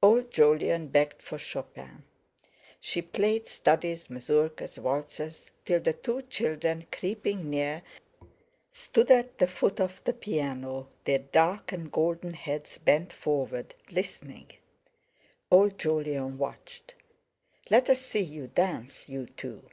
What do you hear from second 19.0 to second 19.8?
you two!"